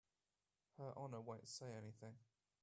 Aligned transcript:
Her 0.79 0.97
Honor 0.97 1.21
won't 1.21 1.47
say 1.47 1.73
anything. 1.75 2.15